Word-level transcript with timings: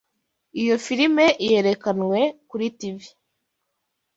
Iyo 0.61 0.75
firime 0.85 1.25
yerekanwe 1.49 2.19
kuri 2.49 2.65
TV. 2.79 2.99